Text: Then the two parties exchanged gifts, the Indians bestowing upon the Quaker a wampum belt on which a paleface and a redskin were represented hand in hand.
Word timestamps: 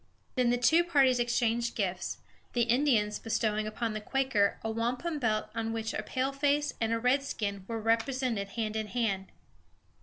Then 0.33 0.49
the 0.49 0.57
two 0.57 0.83
parties 0.83 1.19
exchanged 1.19 1.75
gifts, 1.75 2.17
the 2.53 2.63
Indians 2.63 3.19
bestowing 3.19 3.67
upon 3.67 3.93
the 3.93 4.01
Quaker 4.01 4.57
a 4.63 4.71
wampum 4.71 5.19
belt 5.19 5.49
on 5.53 5.73
which 5.73 5.93
a 5.93 6.01
paleface 6.01 6.73
and 6.81 6.91
a 6.91 6.97
redskin 6.97 7.65
were 7.67 7.79
represented 7.79 8.47
hand 8.47 8.75
in 8.75 8.87
hand. 8.87 9.27